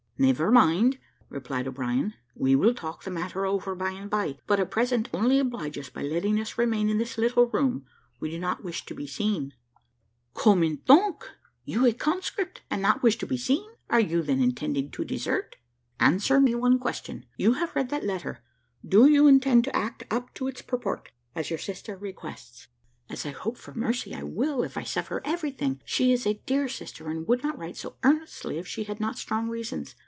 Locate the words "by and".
3.73-4.07